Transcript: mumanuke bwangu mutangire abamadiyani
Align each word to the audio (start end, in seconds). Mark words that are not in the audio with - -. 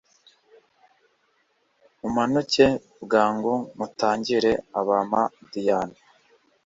mumanuke 1.99 2.65
bwangu 3.03 3.53
mutangire 3.77 4.51
abamadiyani 4.79 5.97